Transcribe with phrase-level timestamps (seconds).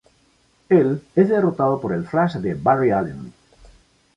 [0.69, 3.31] Él es derrotado por el Flash de Barry Allen.